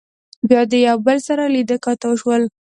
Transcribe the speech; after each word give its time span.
بيا 0.49 0.61
د 0.71 0.73
يو 0.87 0.97
بل 1.05 1.17
سره 1.27 1.43
لیدۀ 1.53 1.77
کاتۀ 1.85 2.05
وشول 2.09 2.41